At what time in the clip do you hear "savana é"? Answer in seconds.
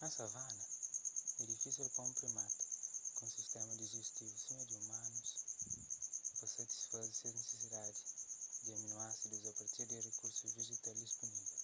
0.16-1.44